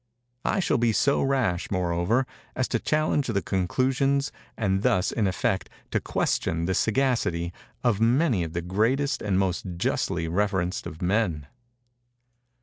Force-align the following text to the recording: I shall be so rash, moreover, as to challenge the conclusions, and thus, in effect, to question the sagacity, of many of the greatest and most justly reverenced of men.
I 0.45 0.59
shall 0.59 0.79
be 0.79 0.93
so 0.93 1.21
rash, 1.21 1.69
moreover, 1.69 2.25
as 2.55 2.67
to 2.69 2.79
challenge 2.79 3.27
the 3.27 3.39
conclusions, 3.43 4.31
and 4.57 4.81
thus, 4.81 5.11
in 5.11 5.27
effect, 5.27 5.69
to 5.91 5.99
question 5.99 6.65
the 6.65 6.73
sagacity, 6.73 7.53
of 7.83 8.01
many 8.01 8.43
of 8.43 8.53
the 8.53 8.63
greatest 8.63 9.21
and 9.21 9.37
most 9.37 9.63
justly 9.77 10.27
reverenced 10.27 10.87
of 10.87 11.03
men. 11.03 11.45